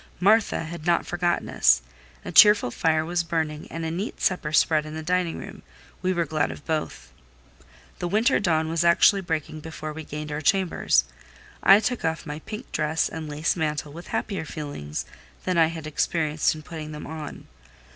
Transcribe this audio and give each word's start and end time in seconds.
Martha 0.19 0.63
had 0.63 0.87
not 0.87 1.05
forgotten 1.05 1.47
us; 1.47 1.83
a 2.25 2.31
cheerful 2.31 2.71
fire 2.71 3.05
was 3.05 3.23
burning, 3.23 3.67
and 3.69 3.85
a 3.85 3.91
neat 3.91 4.19
supper 4.19 4.51
spread 4.51 4.83
in 4.83 4.95
the 4.95 5.03
dining 5.03 5.37
room: 5.37 5.61
we 6.01 6.11
were 6.11 6.25
glad 6.25 6.49
of 6.49 6.65
both. 6.65 7.11
The 7.99 8.07
winter 8.07 8.39
dawn 8.39 8.67
was 8.67 8.83
actually 8.83 9.21
breaking 9.21 9.59
before 9.59 9.93
we 9.93 10.03
gained 10.03 10.31
our 10.31 10.41
chambers. 10.41 11.03
I 11.61 11.79
took 11.79 12.03
off 12.03 12.25
my 12.25 12.39
pink 12.39 12.71
dress 12.71 13.09
and 13.09 13.29
lace 13.29 13.55
mantle 13.55 13.93
with 13.93 14.07
happier 14.07 14.43
feelings 14.43 15.05
than 15.43 15.59
I 15.59 15.67
had 15.67 15.85
experienced 15.85 16.55
in 16.55 16.63
putting 16.63 16.93
them 16.93 17.05
on. 17.05 17.45